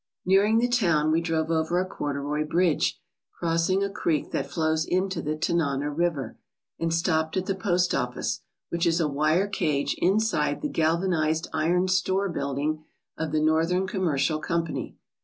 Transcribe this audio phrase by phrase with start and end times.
[0.25, 2.99] Nearing the town, we drove over a corduroy bridge,
[3.37, 6.39] crossing a creek that flows into the Tanana River,
[6.79, 11.87] and stopped at the post office, which is a wire cage inside the galvanized iron
[11.87, 12.83] store building
[13.15, 14.95] of the Northern Com mercial Company.